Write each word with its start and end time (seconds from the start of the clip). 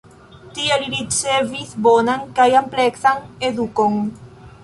Tie 0.53 0.77
li 0.83 0.87
ricevis 0.93 1.75
bonan 1.87 2.25
kaj 2.39 2.47
ampleksan 2.63 3.21
edukon. 3.51 4.01